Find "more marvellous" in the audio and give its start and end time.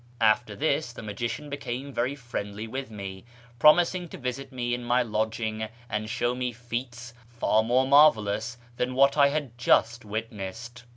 7.61-8.57